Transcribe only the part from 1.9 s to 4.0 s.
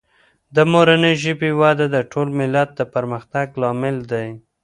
د ټول ملت د پرمختګ لامل